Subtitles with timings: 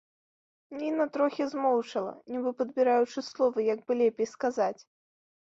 [0.79, 4.77] Ніна трохі змоўчала, нібы падбіраючы словы, як бы лепей сказаць.